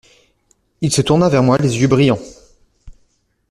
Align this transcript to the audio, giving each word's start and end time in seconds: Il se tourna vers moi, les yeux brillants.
Il 0.81 0.91
se 0.91 1.03
tourna 1.03 1.29
vers 1.29 1.43
moi, 1.43 1.59
les 1.59 1.79
yeux 1.79 1.87
brillants. 1.87 2.17